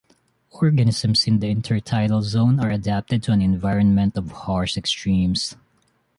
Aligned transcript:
Organisms 0.53 1.27
in 1.27 1.37
the 1.41 1.53
intertidal 1.53 2.23
zone 2.23 2.59
are 2.59 2.71
adapted 2.71 3.21
to 3.21 3.31
an 3.33 3.41
environment 3.43 4.17
of 4.17 4.31
harsh 4.31 4.75
extremes. 4.75 5.55